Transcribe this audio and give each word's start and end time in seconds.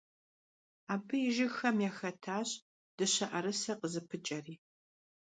Абы 0.93 1.15
и 1.27 1.29
жыгхэм 1.35 1.77
яхэтащ 1.89 2.49
дыщэӀэрысэ 2.97 3.73
къызыпыкӀэри. 3.79 4.55